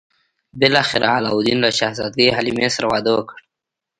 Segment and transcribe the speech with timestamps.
[0.59, 3.37] بالاخره علاوالدین له شهزادګۍ حلیمې سره واده وکړ.